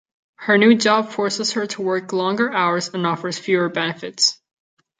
Her 0.37 0.57
new 0.57 0.73
job 0.73 1.09
forces 1.11 1.51
her 1.51 1.67
to 1.67 1.81
work 1.83 2.11
longer 2.11 2.51
hours 2.51 2.89
and 2.91 3.05
offers 3.05 3.37
fewer 3.37 3.69
benefits. 3.69 4.41